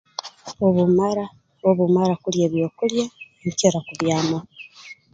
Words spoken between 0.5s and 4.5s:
Obu mmara obu mmara kulya ebyokulya nkira kubyamaho